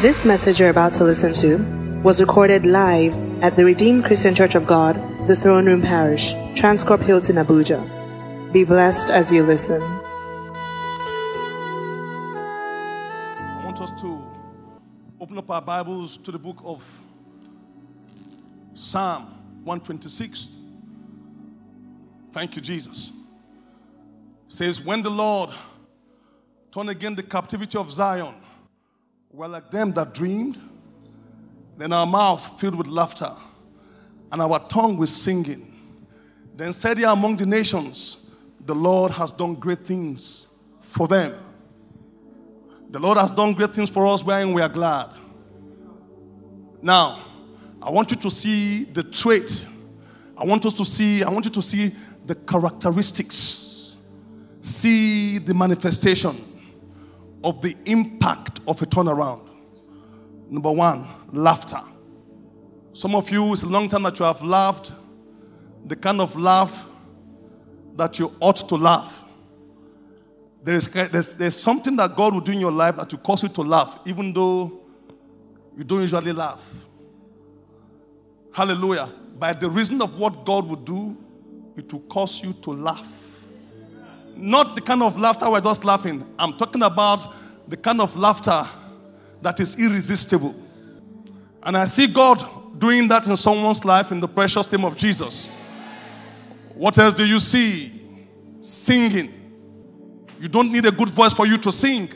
[0.00, 1.56] This message you're about to listen to
[2.04, 4.94] was recorded live at the Redeemed Christian Church of God,
[5.26, 7.82] the Throne Room Parish, Transcorp Hilton, Abuja.
[8.52, 9.82] Be blessed as you listen.
[9.82, 9.90] I
[13.64, 14.22] want us to
[15.20, 16.80] open up our Bibles to the book of
[18.74, 19.24] Psalm
[19.64, 20.58] 126.
[22.30, 23.10] Thank you, Jesus.
[24.46, 25.50] It says, When the Lord
[26.70, 28.36] turned again the captivity of Zion,
[29.32, 30.60] we're like them that dreamed,
[31.76, 33.32] then our mouth filled with laughter,
[34.32, 35.64] and our tongue with singing.
[36.56, 38.30] Then said he among the nations,
[38.64, 40.48] The Lord has done great things
[40.80, 41.38] for them.
[42.90, 45.10] The Lord has done great things for us wherein we are glad.
[46.80, 47.20] Now,
[47.82, 49.66] I want you to see the trait.
[50.36, 51.92] I want us to see, I want you to see
[52.24, 53.94] the characteristics.
[54.60, 56.44] See the manifestation
[57.44, 59.48] of the impact of a turnaround.
[60.50, 61.80] Number one, laughter.
[62.92, 64.92] Some of you, it's a long time that you have laughed,
[65.86, 66.86] the kind of laugh
[67.96, 69.22] that you ought to laugh.
[70.62, 73.42] There is, there's, there's something that God will do in your life that will cause
[73.42, 74.80] you to laugh, even though
[75.76, 76.62] you don't usually laugh.
[78.52, 79.08] Hallelujah.
[79.38, 81.16] By the reason of what God will do,
[81.76, 83.06] it will cause you to laugh.
[84.36, 86.26] Not the kind of laughter we're just laughing.
[86.38, 87.32] I'm talking about
[87.68, 88.66] the kind of laughter
[89.42, 90.54] that is irresistible.
[91.62, 92.42] And I see God
[92.78, 95.48] doing that in someone's life in the precious name of Jesus.
[96.74, 97.92] What else do you see?
[98.60, 99.34] Singing.
[100.40, 102.08] You don't need a good voice for you to sing.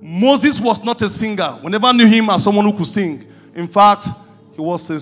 [0.00, 1.58] Moses was not a singer.
[1.62, 3.26] We never knew him as someone who could sing.
[3.54, 4.08] In fact,
[4.54, 5.00] he was a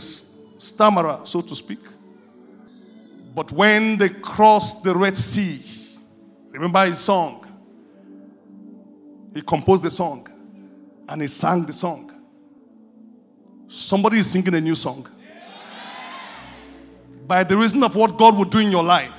[0.60, 1.78] stammerer, so to speak.
[3.34, 5.60] But when they crossed the Red Sea,
[6.50, 7.44] remember his song?
[9.34, 10.28] He composed the song
[11.08, 12.12] and he sang the song.
[13.68, 15.06] Somebody is singing a new song.
[17.26, 19.12] By the reason of what God will do in your life.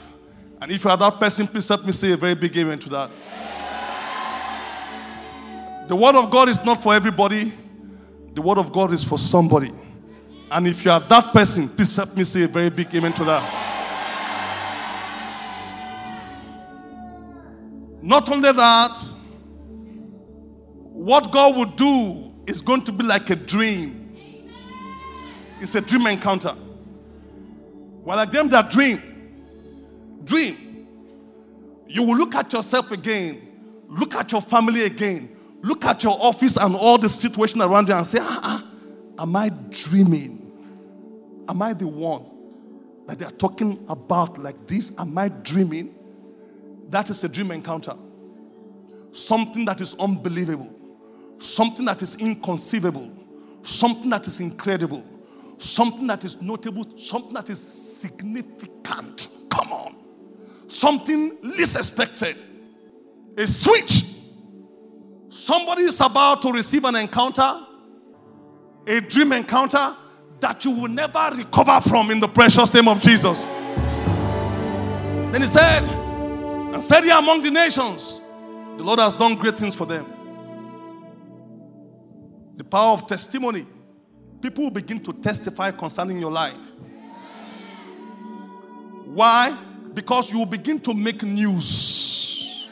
[0.61, 2.89] And if you are that person, please help me say a very big amen to
[2.89, 3.11] that.
[5.87, 7.51] The word of God is not for everybody,
[8.33, 9.71] the word of God is for somebody.
[10.51, 13.23] And if you are that person, please help me say a very big amen to
[13.25, 13.69] that.
[18.01, 18.97] Not only that,
[21.09, 24.15] what God will do is going to be like a dream.
[25.59, 26.53] It's a dream encounter.
[28.03, 29.01] Well, like them that dream,
[30.23, 30.85] dream.
[31.87, 33.41] You will look at yourself again,
[33.87, 37.95] look at your family again, look at your office and all the situation around you
[37.95, 40.51] and say, ah, ah, am I dreaming?
[41.47, 42.23] Am I the one
[43.07, 44.91] that they are talking about like this?
[44.99, 45.91] Am I dreaming?
[46.91, 47.95] That is a dream encounter.
[49.11, 50.78] Something that is unbelievable,
[51.39, 53.11] something that is inconceivable,
[53.63, 55.03] something that is incredible,
[55.57, 59.27] something that is notable, something that is significant.
[59.49, 59.95] Come on.
[60.67, 62.37] Something least expected.
[63.37, 64.03] A switch.
[65.29, 67.65] Somebody is about to receive an encounter,
[68.87, 69.95] a dream encounter
[70.39, 73.41] that you will never recover from in the precious name of Jesus.
[75.31, 75.83] Then he said,
[76.73, 78.21] and said here among the nations,
[78.77, 80.18] the Lord has done great things for them.
[82.59, 83.65] The power of testimony.
[84.41, 86.57] People will begin to testify concerning your life.
[89.05, 89.57] Why?
[89.93, 92.67] Because you will begin to make news.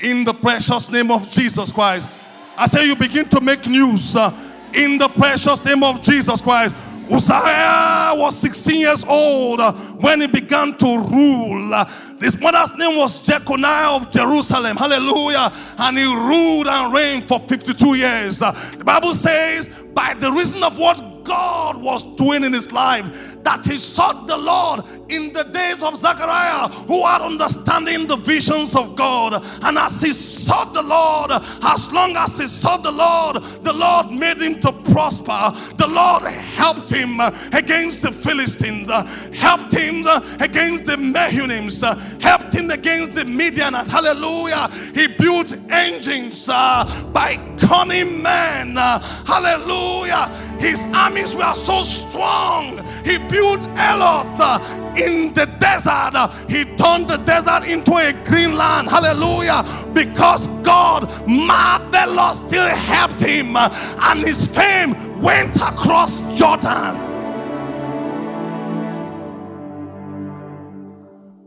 [0.00, 2.08] In the precious name of Jesus Christ.
[2.56, 4.32] I say you begin to make news uh,
[4.72, 6.74] in the precious name of Jesus Christ.
[7.10, 11.74] Uzziah was 16 years old uh, when he began to rule.
[11.74, 11.84] Uh,
[12.20, 14.76] his mother's name was Jecoliah of Jerusalem.
[14.76, 15.52] Hallelujah.
[15.78, 18.42] And he ruled and reigned for 52 years.
[18.42, 23.06] Uh, the Bible says, by the reason of what God was doing in his life,
[23.42, 24.84] that he sought the Lord
[25.18, 29.42] in the days of Zechariah, who had understanding the visions of God.
[29.62, 34.10] And as he sought the Lord, as long as he sought the Lord, the Lord
[34.10, 35.52] made him to prosper.
[35.76, 37.20] The Lord helped him
[37.52, 38.88] against the Philistines,
[39.34, 40.06] helped him
[40.40, 41.82] against the Mehunims,
[42.20, 43.90] helped him against the Midianites.
[43.90, 44.68] Hallelujah.
[44.94, 48.76] He built engines uh, by cunning men.
[48.76, 50.28] hallelujah.
[50.60, 52.84] His armies were so strong.
[53.08, 56.14] He built Eloth uh, in the desert.
[56.46, 58.86] He turned the desert into a green land.
[58.88, 59.64] Hallelujah.
[59.94, 63.70] Because God marvelously helped him uh,
[64.02, 67.08] and his fame went across Jordan.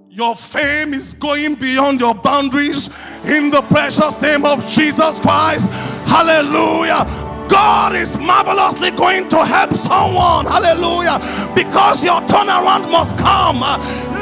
[0.09, 2.89] Your fame is going beyond your boundaries
[3.23, 5.67] in the precious name of Jesus Christ.
[6.05, 7.05] Hallelujah.
[7.51, 10.45] God is marvelously going to help someone.
[10.45, 11.19] Hallelujah.
[11.53, 13.59] Because your turnaround must come.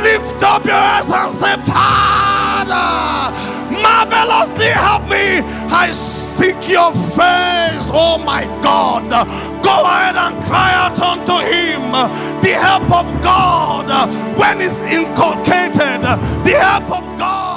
[0.01, 3.29] Lift up your hands and say, Father,
[3.69, 5.45] marvelously help me.
[5.69, 7.91] I seek your face.
[7.93, 9.09] Oh my God.
[9.61, 11.91] Go ahead and cry out unto him.
[12.41, 13.85] The help of God
[14.39, 16.01] when it's inculcated.
[16.43, 17.48] The help of God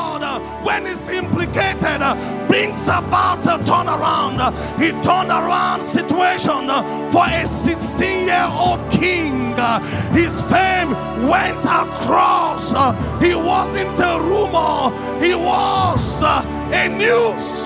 [0.63, 4.39] when it's implicated, uh, brings about a turnaround.
[4.79, 9.55] He turned around situation uh, for a 16 year old king.
[9.57, 9.81] Uh,
[10.13, 10.91] his fame
[11.29, 12.73] went across.
[13.21, 17.63] He wasn't a rumor, he was a news.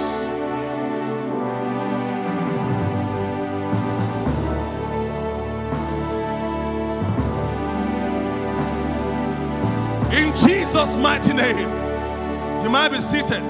[10.13, 11.86] In Jesus' mighty name.
[12.67, 13.45] You might be seated.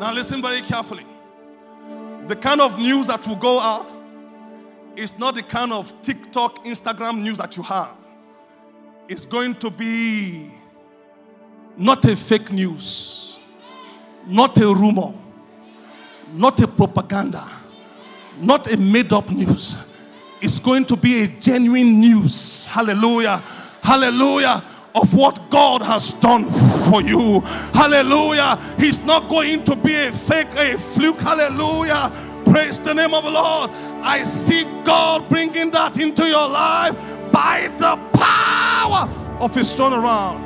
[0.00, 1.06] Now, listen very carefully.
[2.26, 3.86] The kind of news that will go out
[4.96, 7.96] is not the kind of TikTok, Instagram news that you have.
[9.06, 10.50] It's going to be
[11.76, 13.38] not a fake news,
[14.26, 15.14] not a rumor,
[16.32, 17.48] not a propaganda,
[18.40, 19.76] not a made up news.
[20.40, 22.66] It's going to be a genuine news.
[22.66, 23.40] Hallelujah.
[23.80, 24.64] Hallelujah
[24.96, 26.50] of what God has done
[26.90, 27.40] for you.
[27.74, 28.58] Hallelujah.
[28.78, 31.20] He's not going to be a fake, a fluke.
[31.20, 32.10] Hallelujah.
[32.46, 33.70] Praise the name of the Lord.
[34.02, 36.96] I see God bringing that into your life
[37.30, 39.08] by the power
[39.38, 40.44] of His turnaround.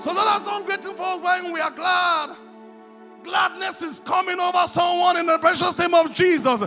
[0.00, 2.36] So let us don't wait for when we are glad.
[3.24, 6.62] Gladness is coming over someone in the precious name of Jesus.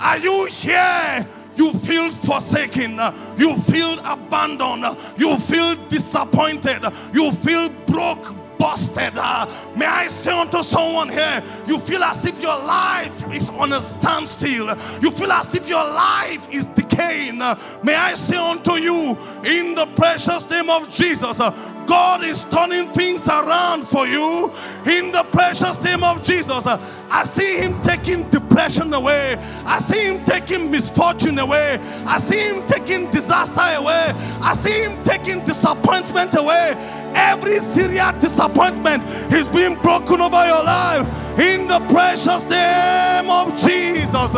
[0.00, 1.26] Are you here?
[1.56, 3.00] You feel forsaken,
[3.36, 9.12] you feel abandoned, you feel disappointed, you feel broke, busted.
[9.16, 9.46] Ah,
[9.76, 13.80] may I say unto someone here, you feel as if your life is on a
[13.80, 17.38] standstill, you feel as if your life is decaying.
[17.82, 21.40] may I say unto you, in the precious name of Jesus,
[21.86, 24.52] God is turning things around for you
[24.86, 26.66] in the precious name of Jesus.
[26.66, 29.36] I see Him taking depression away,
[29.66, 35.02] I see Him taking misfortune away, I see Him taking disaster away, I see Him
[35.04, 36.74] taking disappointment away.
[37.14, 41.06] Every serious disappointment is being broken over your life
[41.38, 44.34] in the precious name of Jesus.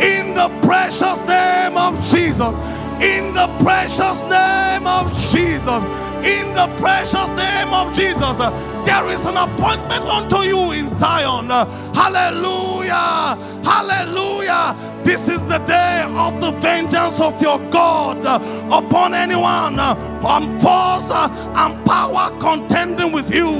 [0.00, 2.54] In the precious name of Jesus.
[3.02, 8.38] In the precious name of Jesus in the precious name of Jesus.
[8.86, 11.50] There is an appointment unto you in Zion.
[11.94, 13.36] Hallelujah.
[13.64, 14.76] Hallelujah.
[15.04, 18.24] This is the day of the vengeance of your God
[18.70, 23.50] upon anyone on force and power contending with you.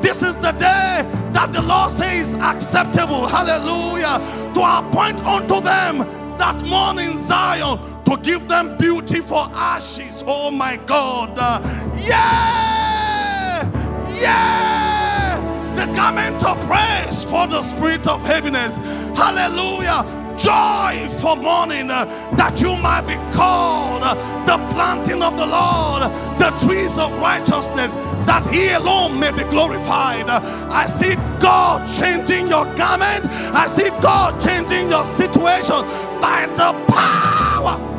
[0.00, 3.26] This is the day that the Lord says acceptable.
[3.26, 4.20] Hallelujah.
[4.54, 5.98] To appoint unto them
[6.38, 7.78] that morning Zion
[8.16, 10.22] to give them beauty for ashes.
[10.26, 11.36] Oh my God.
[11.98, 13.62] yeah!
[14.20, 15.74] Yeah!
[15.76, 18.76] The garment of praise for the spirit of heaviness.
[19.16, 22.04] Hallelujah joy for mourning, uh,
[22.36, 24.14] that you might be called uh,
[24.44, 26.02] the planting of the Lord,
[26.38, 27.94] the trees of righteousness,
[28.26, 30.28] that He alone may be glorified.
[30.28, 30.40] Uh,
[30.70, 35.84] I see God changing your garment, I see God changing your situation
[36.20, 37.91] by the power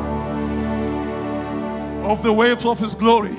[2.04, 3.34] of the waves of His glory.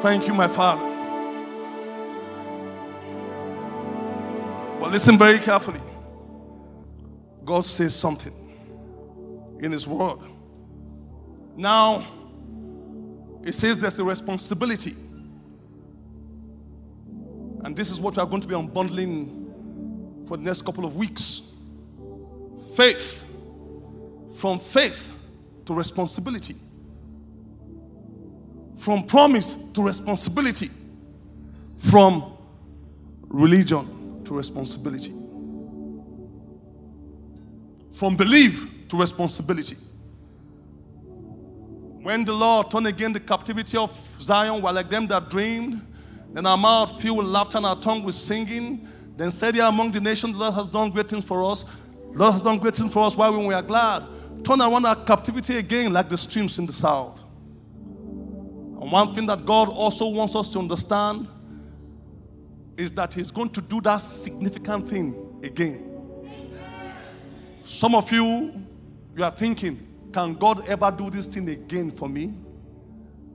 [0.00, 0.90] Thank you, my Father.
[4.78, 5.80] But listen very carefully.
[7.44, 8.32] God says something
[9.60, 10.18] in His Word.
[11.56, 12.06] Now,
[13.42, 14.92] it says there's the responsibility.
[17.62, 20.96] And this is what we are going to be unbundling for the next couple of
[20.96, 21.42] weeks.
[22.76, 23.23] Faith
[24.34, 25.12] from faith
[25.64, 26.54] to responsibility,
[28.76, 30.68] from promise to responsibility,
[31.76, 32.36] from
[33.28, 35.12] religion to responsibility,
[37.92, 39.76] from belief to responsibility.
[42.02, 45.80] When the Lord turned again the captivity of Zion, while like them that dreamed,
[46.32, 48.86] then our mouth filled with laughter and our tongue with singing.
[49.16, 51.64] Then said, Yeah, among the nations, the Lord has done great things for us.
[52.12, 54.02] The Lord has done great things for us while we are glad
[54.44, 57.22] turn around our captivity again like the streams in the south.
[57.86, 61.28] And one thing that God also wants us to understand
[62.76, 65.90] is that He's going to do that significant thing again.
[67.64, 68.52] Some of you,
[69.16, 72.34] you are thinking, can God ever do this thing again for me?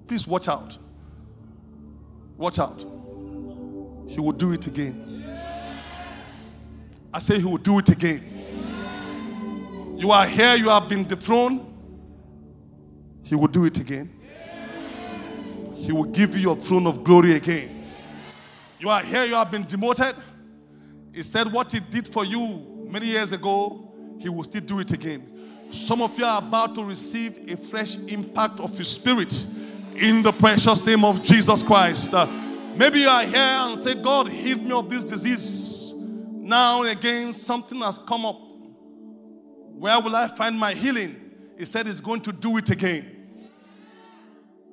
[0.08, 0.78] Please watch out.
[2.38, 2.86] Watch out.
[4.08, 5.24] He will do it again.
[7.13, 8.38] I say he will do it again.
[10.00, 11.65] You are here, you have been dethroned.
[13.22, 14.10] He will do it again.
[15.75, 17.86] He will give you your throne of glory again.
[18.79, 20.15] You are here, you have been demoted.
[21.13, 24.94] He said, What He did for you many years ago, He will still do it
[24.94, 25.68] again.
[25.70, 29.46] Some of you are about to receive a fresh impact of His Spirit
[29.98, 32.13] in the precious name of Jesus Christ.
[32.13, 32.25] Uh,
[32.74, 35.91] maybe you are here and say, God, heal me of this disease.
[35.94, 38.49] Now and again, something has come up.
[39.80, 41.16] Where will I find my healing?
[41.58, 43.16] He said, He's going to do it again.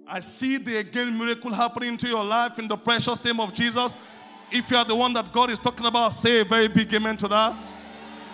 [0.09, 3.97] I see the again miracle happening to your life in the precious name of Jesus.
[4.51, 7.17] If you are the one that God is talking about, say a very big amen
[7.19, 7.55] to that.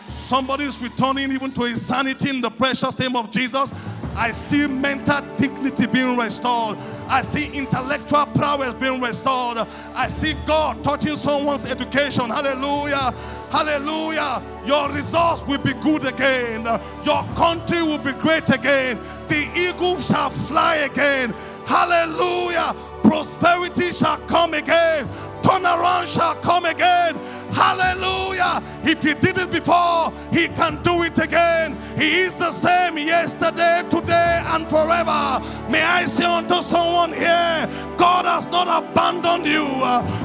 [0.08, 3.72] Somebody is returning even to his sanity in the precious name of Jesus.
[4.14, 6.78] I see mental dignity being restored.
[7.06, 9.58] I see intellectual prowess being restored.
[9.94, 12.28] I see God touching someone's education.
[12.28, 13.14] Hallelujah.
[13.52, 14.42] Hallelujah.
[14.64, 16.64] Your results will be good again.
[17.04, 18.98] Your country will be great again.
[19.28, 21.34] The eagle shall fly again.
[21.66, 22.74] Hallelujah.
[23.02, 25.06] Prosperity shall come again.
[25.42, 27.14] Turnaround shall come again.
[27.52, 28.62] Hallelujah.
[28.84, 31.76] If he did it before, he can do it again.
[31.98, 35.42] He is the same yesterday, today, and forever.
[35.68, 37.68] May I say unto someone here
[37.98, 39.66] God has not abandoned you,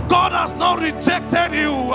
[0.08, 1.92] God has not rejected you.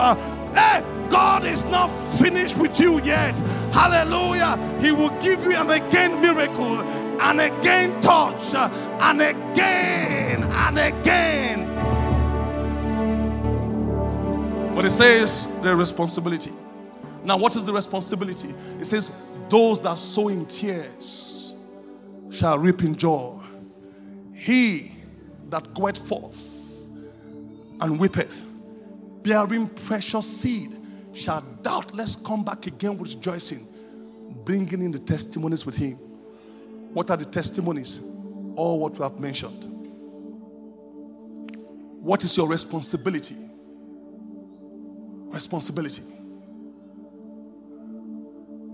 [0.53, 1.89] Hey, God is not
[2.19, 3.35] finished with you yet.
[3.71, 4.57] Hallelujah.
[4.81, 11.69] He will give you an again miracle, and again touch, and again, and again.
[14.75, 16.53] But it says the responsibility.
[17.25, 18.55] Now, what is the responsibility?
[18.81, 19.11] It says,
[19.51, 21.53] Those that sow in tears
[22.31, 23.39] shall reap in joy.
[24.33, 24.93] He
[25.51, 26.89] that goeth forth
[27.83, 28.43] and weepeth,
[29.23, 30.79] bearing precious seed,
[31.13, 33.67] shall doubtless come back again with rejoicing,
[34.45, 35.95] bringing in the testimonies with him.
[36.93, 38.01] What are the testimonies?
[38.57, 39.65] All what we have mentioned.
[42.03, 43.37] What is your responsibility?
[45.29, 46.03] Responsibility.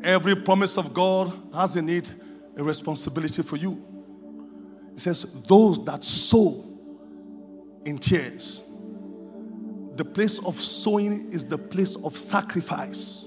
[0.02, 2.10] Every promise of God has in it
[2.56, 3.84] a responsibility for you.
[4.94, 6.64] It says, Those that sow
[7.84, 8.62] in tears.
[9.98, 13.26] The place of sowing is the place of sacrifice.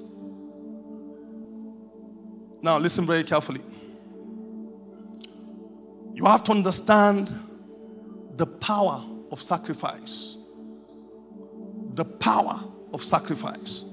[2.61, 3.59] Now, listen very carefully.
[6.13, 7.33] You have to understand
[8.37, 10.37] the power of sacrifice.
[11.95, 12.63] The power
[12.93, 13.83] of sacrifice.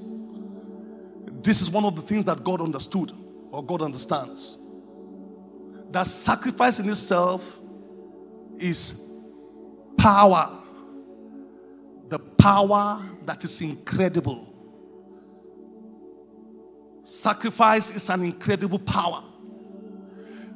[1.42, 3.10] This is one of the things that God understood
[3.50, 4.56] or God understands.
[5.90, 7.58] That sacrifice in itself
[8.58, 9.10] is
[9.96, 10.57] power.
[12.08, 14.46] The power that is incredible.
[17.02, 19.22] Sacrifice is an incredible power.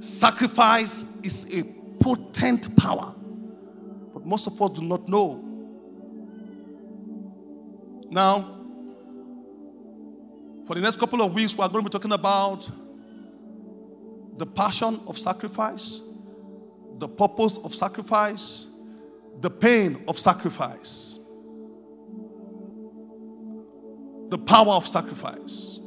[0.01, 1.63] Sacrifice is a
[2.03, 3.15] potent power.
[4.13, 5.49] But most of us do not know.
[8.11, 8.61] Now,
[10.67, 12.71] for the next couple of weeks, we are going to be talking about
[14.37, 16.01] the passion of sacrifice,
[16.99, 18.69] the purpose of sacrifice,
[19.41, 21.12] the pain of sacrifice,
[24.33, 25.79] the power of sacrifice.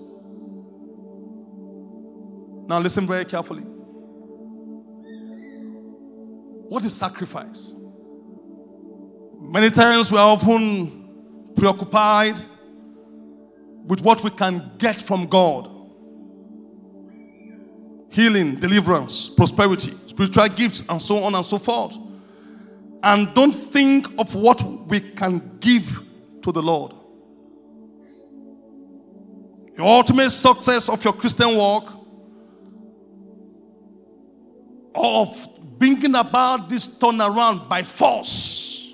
[2.67, 3.63] Now, listen very carefully.
[6.69, 7.73] What is sacrifice?
[9.39, 12.39] Many times we are often preoccupied
[13.87, 15.71] with what we can get from God
[18.11, 21.97] healing, deliverance, prosperity, spiritual gifts, and so on and so forth.
[23.01, 25.99] And don't think of what we can give
[26.43, 26.93] to the Lord.
[29.77, 31.91] Your ultimate success of your Christian walk,
[34.95, 38.93] of bringing about this turnaround by force,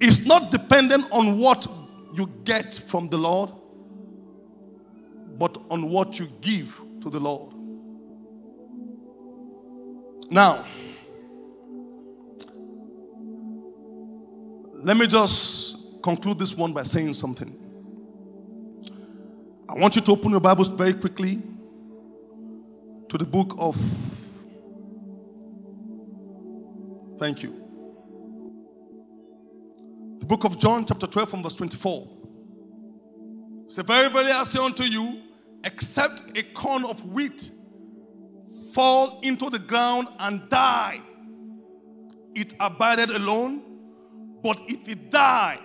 [0.00, 1.66] is not dependent on what
[2.14, 3.50] you get from the Lord,
[5.36, 7.52] but on what you give to the Lord.
[10.30, 10.64] Now,
[14.72, 17.59] let me just conclude this one by saying something.
[19.70, 21.38] I want you to open your Bibles very quickly
[23.08, 23.76] to the book of.
[27.18, 27.60] Thank you
[30.18, 32.08] the book of John, chapter 12, from verse 24.
[33.68, 35.22] Say, Very, very, I say unto you,
[35.64, 37.50] except a corn of wheat
[38.74, 41.00] fall into the ground and die,
[42.34, 43.62] it abided alone,
[44.42, 45.58] But if it die,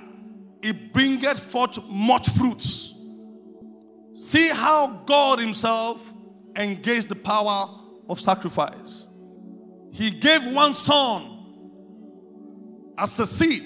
[0.61, 2.94] it bringeth forth much fruit.
[4.15, 6.01] See how God Himself
[6.55, 7.67] engaged the power
[8.09, 9.05] of sacrifice.
[9.91, 11.35] He gave one son
[12.97, 13.63] as a seed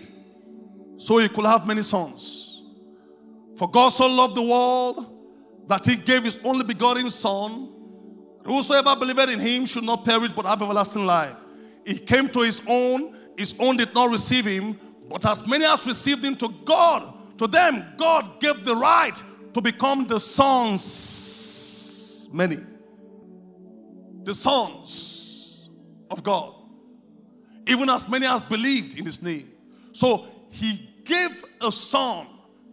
[0.98, 2.62] so he could have many sons.
[3.58, 5.06] For God so loved the world
[5.68, 7.70] that he gave his only begotten Son.
[8.46, 11.36] Whosoever believeth in him should not perish but have everlasting life.
[11.86, 14.79] He came to his own, his own did not receive him,
[15.10, 19.22] but as many as received him to God, to them God gave the right
[19.53, 21.27] to become the sons.
[22.32, 22.58] Many.
[24.24, 25.70] The sons
[26.10, 26.56] of God.
[27.68, 29.51] Even as many as believed in his name.
[29.94, 32.27] So he gave a son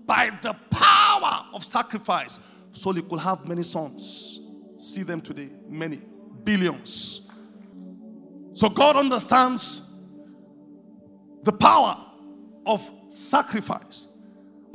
[0.05, 2.39] by the power of sacrifice
[2.73, 4.41] so he could have many sons.
[4.79, 6.01] See them today, many,
[6.45, 7.23] billions.
[8.55, 9.83] So God understands
[11.43, 11.97] the power
[12.65, 14.09] of sacrifice.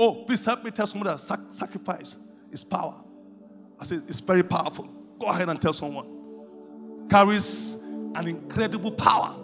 [0.03, 2.15] Oh, please help me tell someone that sac- sacrifice
[2.51, 2.95] is power.
[3.79, 4.85] I said it's very powerful.
[5.19, 7.07] Go ahead and tell someone.
[7.07, 7.75] Carries
[8.15, 9.35] an incredible power.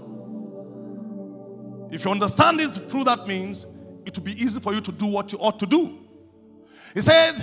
[1.92, 3.68] If you understand it through that means,
[4.04, 5.96] it will be easy for you to do what you ought to do.
[6.96, 7.36] He said,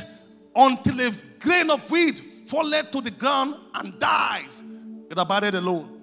[0.56, 2.18] until a grain of wheat
[2.48, 4.60] falleth to the ground and dies,
[5.08, 6.00] it abided alone.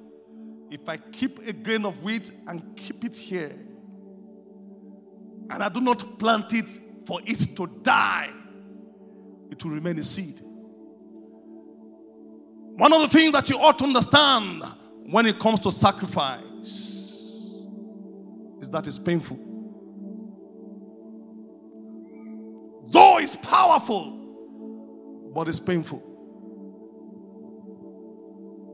[0.70, 3.52] If I keep a grain of wheat and keep it here,
[5.50, 8.30] and I do not plant it for it to die,
[9.50, 10.42] it will remain a seed.
[12.78, 14.64] One of the things that you ought to understand
[15.04, 16.46] when it comes to sacrifice
[18.62, 19.38] is that it's painful.
[22.92, 26.08] Though it's powerful, but it's painful.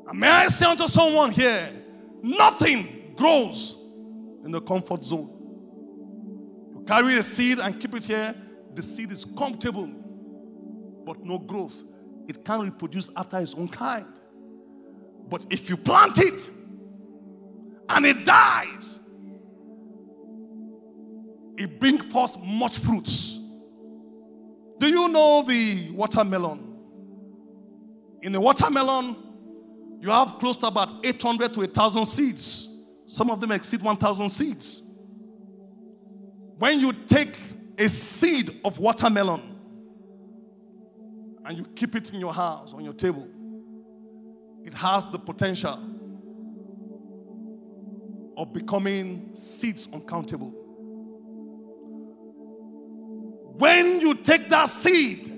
[0.10, 1.69] And may I say unto someone here,
[2.22, 3.75] nothing grows
[4.44, 5.36] in the comfort zone.
[6.87, 8.33] Carry a seed and keep it here,
[8.73, 9.87] the seed is comfortable,
[11.05, 11.83] but no growth.
[12.27, 14.05] It can't reproduce after its own kind.
[15.29, 16.50] But if you plant it
[17.89, 19.00] and it dies,
[21.57, 23.39] it brings forth much fruits.
[24.79, 26.75] Do you know the watermelon?
[28.21, 29.15] In the watermelon,
[30.00, 32.85] you have close to about 800 to 1,000 seeds.
[33.07, 34.86] Some of them exceed 1,000 seeds.
[36.59, 37.37] When you take
[37.77, 39.41] a seed of watermelon
[41.46, 43.27] and you keep it in your house, on your table,
[44.63, 45.79] it has the potential
[48.35, 50.50] of becoming seeds uncountable.
[53.57, 55.29] When you take that seed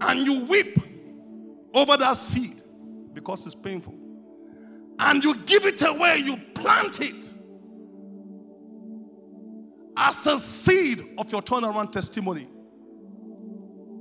[0.00, 0.78] and you weep
[1.74, 2.62] over that seed
[3.12, 3.94] because it's painful,
[4.98, 7.34] and you give it away, you plant it
[10.26, 12.48] as a seed of your turnaround testimony,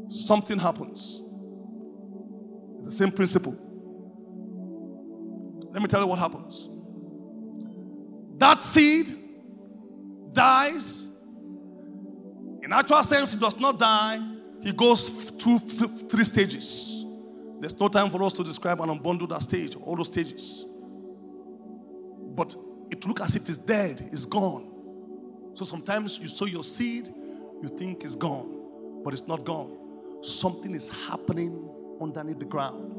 [0.10, 1.22] something happens.
[2.84, 3.56] The same principle.
[5.72, 6.70] Let me tell you what happens.
[8.38, 9.16] That seed
[10.32, 11.08] dies
[12.68, 14.20] in actual sense, he does not die.
[14.62, 17.06] He goes through three stages.
[17.62, 20.66] There's no time for us to describe and unbundle that stage, all those stages.
[22.36, 22.58] But
[22.92, 24.77] it looks as if it's dead, it's gone.
[25.58, 27.10] So sometimes you sow your seed,
[27.64, 29.76] you think it's gone, but it's not gone.
[30.22, 31.68] Something is happening
[32.00, 32.94] underneath the ground.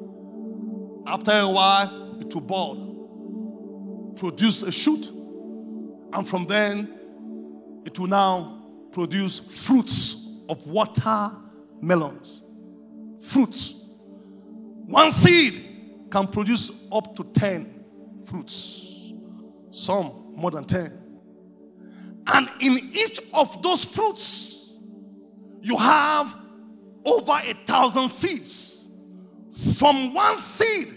[1.07, 5.09] After a while, it will bud, produce a shoot,
[6.13, 6.99] and from then,
[7.85, 12.43] it will now produce fruits of watermelons.
[13.25, 13.85] Fruits.
[14.87, 17.85] One seed can produce up to 10
[18.27, 19.13] fruits,
[19.71, 21.08] some more than 10.
[22.29, 24.73] And in each of those fruits,
[25.63, 26.35] you have
[27.05, 28.89] over a thousand seeds.
[29.79, 30.95] From one seed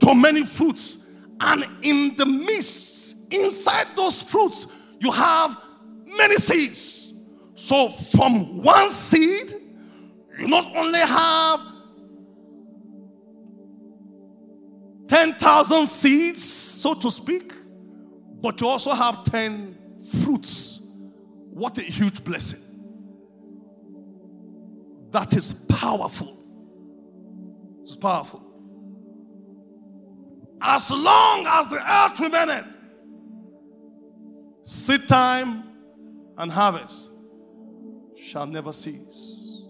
[0.00, 1.06] to many fruits.
[1.40, 4.66] And in the midst, inside those fruits,
[5.00, 5.56] you have
[6.04, 7.12] many seeds.
[7.54, 9.54] So, from one seed,
[10.38, 11.60] you not only have
[15.08, 17.52] 10,000 seeds, so to speak,
[18.40, 20.80] but you also have 10 fruits.
[21.50, 22.60] What a huge blessing!
[25.10, 26.38] That is powerful.
[27.82, 28.42] It's powerful.
[30.60, 32.66] As long as the earth remaineth,
[34.62, 35.64] seed time
[36.38, 37.10] and harvest
[38.16, 39.64] shall never cease.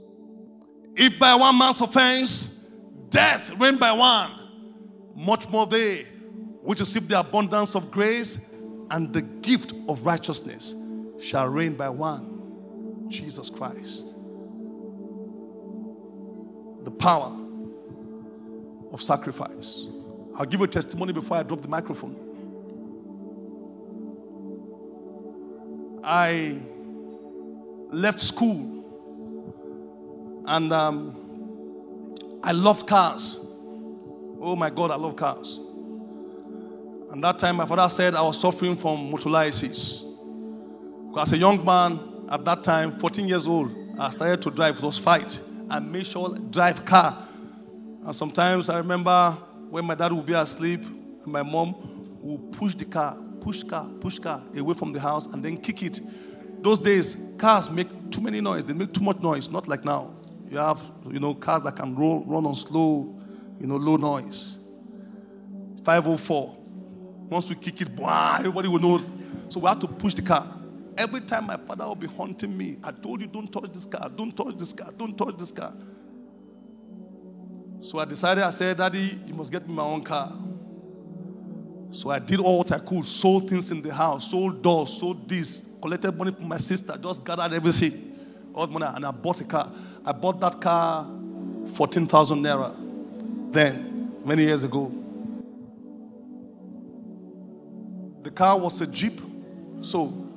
[0.94, 2.66] If by one man's offense
[3.08, 4.30] death reigned by one,
[5.16, 6.06] much more they
[6.62, 8.38] which receive the abundance of grace
[8.92, 10.74] and the gift of righteousness
[11.20, 14.14] shall reign by one, Jesus Christ.
[16.84, 17.34] The power
[18.92, 19.86] of sacrifice.
[20.36, 22.16] I'll give you a testimony before I drop the microphone.
[26.04, 26.60] I
[27.90, 28.84] left school
[30.46, 33.38] and um, I loved cars.
[34.38, 35.60] Oh my God, I love cars.
[37.12, 40.02] And that time, my father said I was suffering from motolysis.
[41.18, 44.80] As a young man at that time, 14 years old, I started to drive.
[44.80, 45.36] those fights.
[45.36, 45.48] fight.
[45.68, 47.28] I made sure drive car.
[48.02, 49.32] And sometimes I remember
[49.68, 51.74] when my dad would be asleep and my mom
[52.22, 55.82] would push the car, push car, push car away from the house and then kick
[55.82, 56.00] it.
[56.62, 58.64] Those days, cars make too many noise.
[58.64, 60.14] They make too much noise, not like now.
[60.48, 63.14] You have, you know, cars that can roll, run on slow,
[63.60, 64.60] you know, low noise.
[65.84, 66.61] 504.
[67.32, 69.00] Once we kick it, boah, everybody will know.
[69.48, 70.46] So we have to push the car.
[70.98, 74.10] Every time my father will be haunting me, I told you, don't touch this car,
[74.10, 75.74] don't touch this car, don't touch this car.
[77.80, 80.30] So I decided, I said, Daddy, you must get me my own car.
[81.90, 85.26] So I did all what I could, sold things in the house, sold doors, sold
[85.26, 88.14] this, collected money from my sister, just gathered everything,
[88.54, 89.72] all the money, and I bought a car.
[90.04, 91.10] I bought that car
[91.72, 92.76] 14,000 naira
[93.52, 95.01] then, many years ago.
[98.22, 99.20] The car was a Jeep.
[99.80, 100.28] So,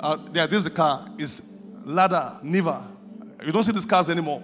[0.00, 1.06] uh, yeah, this is the car.
[1.18, 1.52] It's
[1.84, 2.82] Lada, Niva.
[3.44, 4.42] You don't see these cars anymore.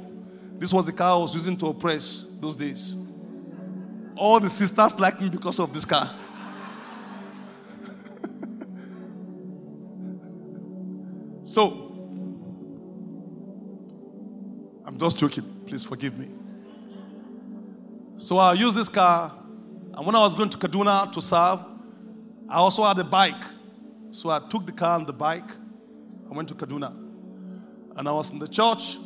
[0.58, 2.94] This was the car I was using to oppress those days.
[4.14, 6.10] All the sisters like me because of this car.
[11.44, 11.86] so,
[14.84, 15.62] I'm just joking.
[15.66, 16.28] Please forgive me.
[18.18, 19.32] So I used this car,
[19.94, 21.60] and when I was going to Kaduna to serve,
[22.50, 23.44] I also had a bike.
[24.10, 25.48] So I took the car and the bike.
[26.28, 26.92] I went to Kaduna.
[27.96, 28.96] And I was in the church,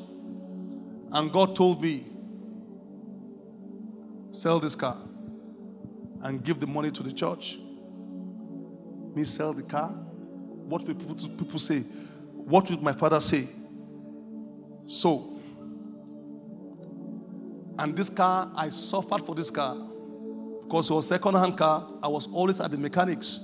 [1.13, 2.07] and God told me,
[4.33, 4.97] sell this car
[6.23, 7.57] and give the money to the church.
[9.15, 9.89] Me sell the car.
[9.89, 11.81] What will people, people say?
[12.33, 13.49] What would my father say?
[14.87, 15.41] So,
[17.79, 19.77] and this car, I suffered for this car
[20.65, 21.87] because it was a second hand car.
[22.03, 23.41] I was always at the mechanics.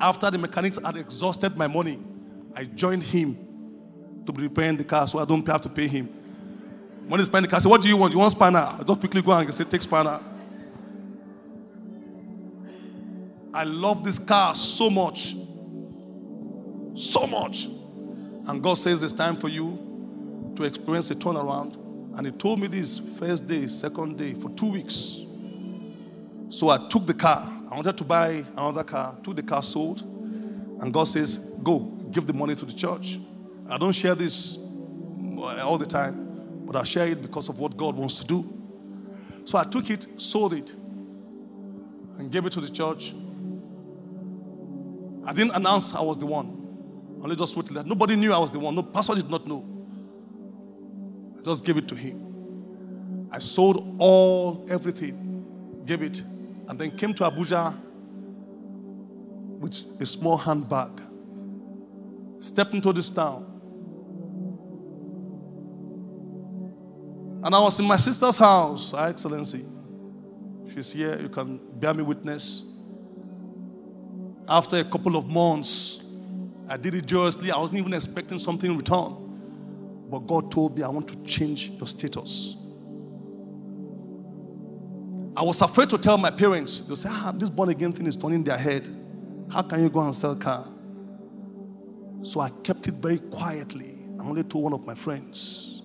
[0.00, 1.98] After the mechanics had exhausted my money,
[2.54, 3.36] I joined him
[4.26, 6.06] to be repairing the car so I don't have to pay him.
[7.08, 8.12] When he's buying the car, I said, What do you want?
[8.12, 8.58] You want spanner?
[8.58, 10.20] I just quickly go and say, Take spanner.
[13.52, 15.34] I love this car so much.
[16.94, 17.64] So much.
[18.46, 21.76] And God says it's time for you to experience a turnaround.
[22.16, 25.20] And He told me this first day, second day, for two weeks.
[26.50, 27.48] So I took the car.
[27.70, 30.00] I wanted to buy another car, took the car sold.
[30.80, 31.78] And God says, Go,
[32.10, 33.18] give the money to the church.
[33.68, 37.76] I don't share this mm, all the time, but I share it because of what
[37.76, 38.52] God wants to do.
[39.44, 40.74] So I took it, sold it,
[42.18, 43.14] and gave it to the church.
[45.24, 46.56] I didn't announce I was the one.
[47.20, 48.74] I only just waited that nobody knew I was the one.
[48.74, 49.64] No pastor did not know.
[51.38, 53.28] I just gave it to him.
[53.30, 56.24] I sold all everything, gave it,
[56.70, 57.76] and then came to Abuja
[59.58, 61.00] with a small handbag.
[62.38, 63.44] Stepped into this town.
[67.42, 69.64] And I was in my sister's house, Her Excellency.
[70.72, 72.72] She's here, you can bear me witness.
[74.48, 76.00] After a couple of months,
[76.68, 77.50] I did it joyously.
[77.50, 79.16] I wasn't even expecting something in return.
[80.08, 82.59] But God told me, I want to change your status.
[85.36, 86.80] I was afraid to tell my parents.
[86.80, 88.86] They'll say, ah, this born again thing is turning their head.
[89.50, 90.66] How can you go and sell car?
[92.22, 93.98] So I kept it very quietly.
[94.18, 95.82] I only told one of my friends.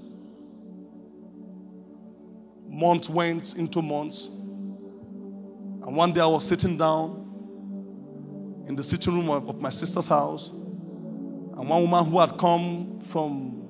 [2.68, 4.28] Months went into months.
[4.28, 7.22] And one day I was sitting down
[8.68, 10.50] in the sitting room of, my sister's house.
[10.50, 13.70] And one woman who had come from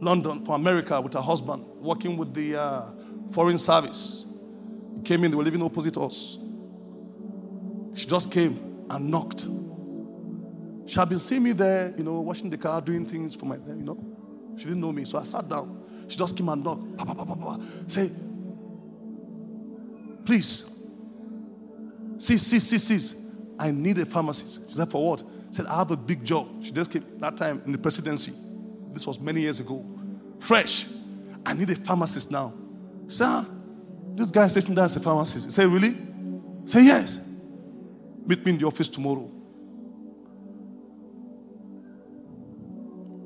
[0.00, 2.90] London, from America, with her husband, working with the uh,
[3.32, 4.23] foreign service,
[5.04, 6.38] came in, they were living opposite us.
[7.94, 9.46] She just came and knocked.
[10.86, 13.56] She had been seeing me there, you know, washing the car, doing things for my,
[13.56, 13.98] you know.
[14.56, 15.82] She didn't know me, so I sat down.
[16.08, 16.96] She just came and knocked.
[16.98, 17.58] Pa, pa, pa.
[17.86, 18.10] Say,
[20.24, 20.70] please,
[22.18, 23.16] see, see, see, see.
[23.58, 24.68] I need a pharmacist.
[24.68, 25.22] She said, for what?
[25.54, 26.48] said, I have a big job.
[26.62, 28.32] She just came that time in the presidency.
[28.92, 29.84] This was many years ago.
[30.40, 30.86] Fresh.
[31.46, 32.52] I need a pharmacist now.
[33.06, 33.46] Sir,
[34.14, 35.50] this guy sitting down as a pharmacist.
[35.50, 35.96] Say, really?
[36.64, 37.20] Say, yes.
[38.24, 39.30] Meet me in the office tomorrow.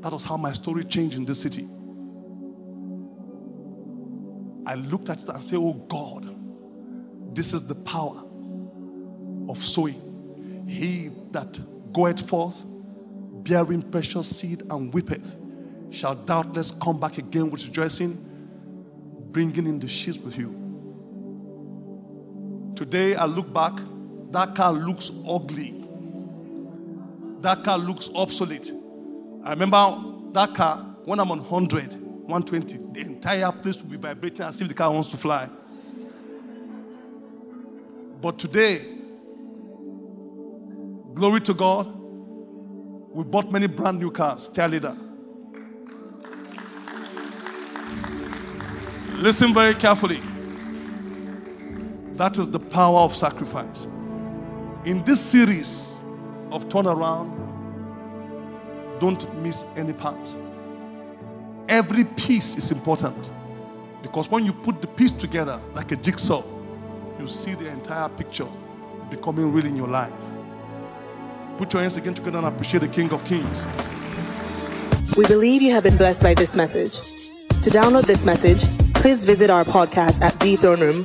[0.00, 1.66] That was how my story changed in this city.
[4.66, 6.34] I looked at it and said, Oh God,
[7.34, 8.22] this is the power
[9.48, 10.66] of sowing.
[10.68, 11.58] He that
[11.92, 15.36] goeth forth, bearing precious seed and weepeth,
[15.90, 18.16] shall doubtless come back again with rejoicing,
[19.32, 20.67] bringing in the sheaves with you.
[22.78, 23.72] Today I look back,
[24.30, 25.74] that car looks ugly.
[27.40, 28.70] That car looks obsolete.
[29.42, 29.78] I remember
[30.30, 31.94] that car when I'm on 100,
[32.28, 35.50] 120, the entire place will be vibrating as if the car wants to fly.
[38.22, 38.82] But today,
[41.14, 41.92] glory to God,
[43.10, 44.48] we bought many brand new cars.
[44.48, 44.96] Tell leader.
[49.16, 50.20] Listen very carefully.
[52.18, 53.84] That is the power of sacrifice.
[54.84, 56.00] In this series
[56.50, 57.30] of turnaround,
[58.98, 60.36] don't miss any part.
[61.68, 63.30] Every piece is important
[64.02, 66.42] because when you put the piece together like a jigsaw,
[67.20, 68.48] you see the entire picture
[69.10, 70.12] becoming real in your life.
[71.56, 73.64] Put your hands again together and appreciate the King of Kings.
[75.16, 76.98] We believe you have been blessed by this message.
[77.62, 81.04] To download this message, please visit our podcast at The Throne Room